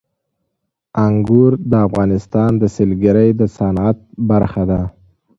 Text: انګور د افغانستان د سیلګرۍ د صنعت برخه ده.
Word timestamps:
انګور 1.05 1.51
د 1.71 1.73
افغانستان 1.87 2.51
د 2.61 2.63
سیلګرۍ 2.75 3.29
د 3.39 3.41
صنعت 3.57 3.97
برخه 4.29 4.63
ده. 4.71 4.81